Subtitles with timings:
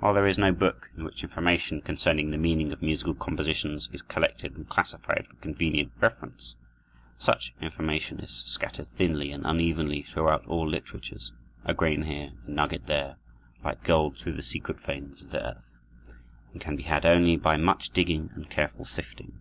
[0.00, 4.00] While there is no book in which information concerning the meaning of musical compositions is
[4.00, 6.54] collected and classified for convenient reference,
[7.16, 13.16] such information is scattered thinly and unevenly throughout all literatures,—a grain here, a nugget there,
[13.64, 17.90] like gold through the secret veins of the earth,—and can be had only by much
[17.90, 19.40] digging and careful sifting.